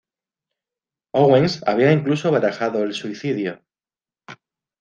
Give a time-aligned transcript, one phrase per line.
[1.13, 3.61] Owens había incluso barajado el suicidio.